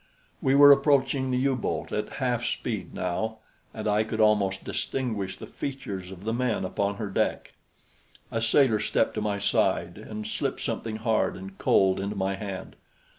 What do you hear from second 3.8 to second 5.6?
I could almost distinguish the